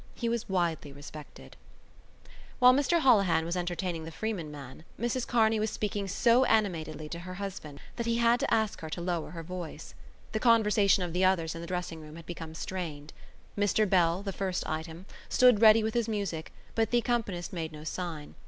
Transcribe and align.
He 0.15 0.29
was 0.29 0.49
widely 0.49 0.91
respected. 0.91 1.55
While 2.57 2.73
Mr 2.73 3.01
Holohan 3.01 3.45
was 3.45 3.55
entertaining 3.55 4.03
the 4.03 4.11
Freeman 4.11 4.49
man 4.49 4.83
Mrs 4.99 5.27
Kearney 5.27 5.59
was 5.59 5.69
speaking 5.69 6.07
so 6.07 6.43
animatedly 6.45 7.07
to 7.09 7.19
her 7.19 7.35
husband 7.35 7.79
that 7.97 8.07
he 8.07 8.17
had 8.17 8.39
to 8.39 8.51
ask 8.51 8.81
her 8.81 8.89
to 8.89 8.99
lower 8.99 9.29
her 9.29 9.43
voice. 9.43 9.93
The 10.31 10.39
conversation 10.39 11.03
of 11.03 11.13
the 11.13 11.23
others 11.23 11.53
in 11.53 11.61
the 11.61 11.67
dressing 11.67 12.01
room 12.01 12.15
had 12.15 12.25
become 12.25 12.55
strained. 12.55 13.13
Mr 13.55 13.87
Bell, 13.87 14.23
the 14.23 14.33
first 14.33 14.65
item, 14.67 15.05
stood 15.29 15.61
ready 15.61 15.83
with 15.83 15.93
his 15.93 16.07
music 16.09 16.51
but 16.73 16.89
the 16.89 16.97
accompanist 16.97 17.53
made 17.53 17.71
no 17.71 17.83
sign. 17.83 18.33